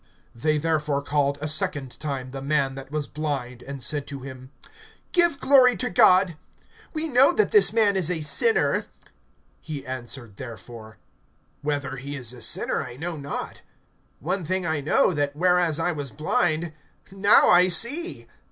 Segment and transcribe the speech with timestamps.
[0.35, 4.49] (24)They therefore called a second time the man that was blind, and said to him:
[5.11, 6.37] Give glory to God;
[6.91, 8.85] we know that this man is a sinner.
[9.63, 10.97] (25)He answered therefore:
[11.61, 13.61] Whether he is a sinner, I know not;
[14.19, 16.73] one thing I know, that, whereas I was blind,
[17.11, 18.25] now I see.